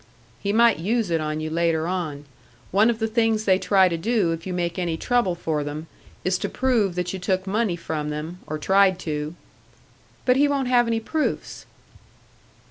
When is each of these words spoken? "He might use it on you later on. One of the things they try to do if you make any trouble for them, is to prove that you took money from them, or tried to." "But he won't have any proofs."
"He 0.39 0.51
might 0.51 0.79
use 0.79 1.11
it 1.11 1.21
on 1.21 1.41
you 1.41 1.51
later 1.51 1.85
on. 1.85 2.25
One 2.71 2.89
of 2.89 2.97
the 2.97 3.05
things 3.05 3.45
they 3.45 3.59
try 3.59 3.87
to 3.87 3.97
do 3.97 4.31
if 4.31 4.47
you 4.47 4.51
make 4.51 4.79
any 4.79 4.97
trouble 4.97 5.35
for 5.35 5.63
them, 5.63 5.85
is 6.25 6.39
to 6.39 6.49
prove 6.49 6.95
that 6.95 7.13
you 7.13 7.19
took 7.19 7.45
money 7.45 7.75
from 7.75 8.09
them, 8.09 8.39
or 8.47 8.57
tried 8.57 8.97
to." 9.01 9.35
"But 10.25 10.37
he 10.37 10.47
won't 10.47 10.69
have 10.69 10.87
any 10.87 10.99
proofs." 10.99 11.67